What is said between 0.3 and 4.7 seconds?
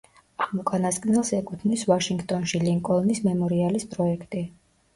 ამ უკანასკნელს ეკუთვნის ვაშინგტონში ლინკოლნის მემორიალის პროექტი.